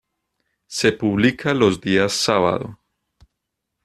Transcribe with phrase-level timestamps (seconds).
[0.67, 2.79] Se publica los días sábado.